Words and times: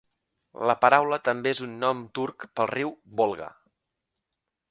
La 0.69 0.75
paraula 0.85 1.19
també 1.27 1.51
és 1.57 1.61
un 1.67 1.75
nom 1.83 2.01
turc 2.19 2.47
pel 2.61 2.71
riu 2.73 2.93
Volga. 3.21 3.53